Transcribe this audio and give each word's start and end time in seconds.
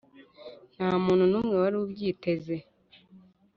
nta 0.75 0.89
muntu 1.03 1.23
n'umwe 1.31 1.55
wari 1.61 1.75
ubyiteze. 1.83 2.55